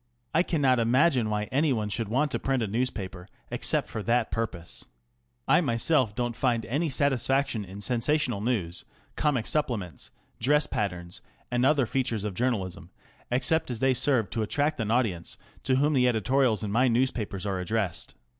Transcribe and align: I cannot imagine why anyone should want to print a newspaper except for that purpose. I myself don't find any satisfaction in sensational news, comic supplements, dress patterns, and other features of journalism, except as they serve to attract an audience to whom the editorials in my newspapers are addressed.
I 0.33 0.41
cannot 0.41 0.79
imagine 0.79 1.29
why 1.29 1.43
anyone 1.51 1.87
should 1.87 2.07
want 2.09 2.31
to 2.31 2.39
print 2.39 2.63
a 2.63 2.67
newspaper 2.67 3.27
except 3.51 3.87
for 3.87 4.01
that 4.01 4.31
purpose. 4.31 4.83
I 5.47 5.61
myself 5.61 6.15
don't 6.15 6.35
find 6.35 6.65
any 6.65 6.89
satisfaction 6.89 7.63
in 7.63 7.81
sensational 7.81 8.41
news, 8.41 8.83
comic 9.15 9.45
supplements, 9.45 10.09
dress 10.39 10.65
patterns, 10.65 11.21
and 11.51 11.63
other 11.63 11.85
features 11.85 12.23
of 12.23 12.33
journalism, 12.33 12.89
except 13.29 13.69
as 13.69 13.79
they 13.79 13.93
serve 13.93 14.31
to 14.31 14.41
attract 14.41 14.79
an 14.81 14.89
audience 14.89 15.37
to 15.65 15.75
whom 15.75 15.93
the 15.93 16.07
editorials 16.07 16.63
in 16.63 16.71
my 16.71 16.87
newspapers 16.87 17.45
are 17.45 17.59
addressed. 17.59 18.15